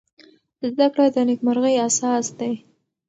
زده 0.69 0.87
کړه 0.93 1.05
د 1.15 1.15
نېکمرغۍ 1.27 1.75
اساس 1.87 2.25
دی. 2.39 2.53